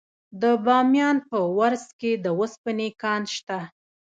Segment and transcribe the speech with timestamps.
[0.41, 3.59] د بامیان په ورس کې د وسپنې کان شته.